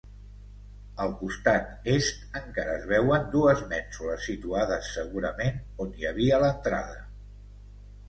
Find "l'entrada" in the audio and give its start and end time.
6.47-7.03